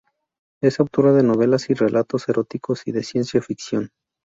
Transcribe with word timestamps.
Es 0.63 0.79
autora 0.79 1.13
de 1.13 1.21
novelas 1.21 1.69
y 1.69 1.75
relatos 1.75 2.27
eróticos 2.27 2.87
y 2.87 2.91
de 2.91 3.03
ciencia 3.03 3.39
ficción. 3.39 3.91